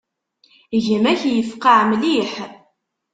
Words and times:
Gma-k 0.85 1.21
yefqeε 1.33 1.81
mliḥ. 1.89 2.31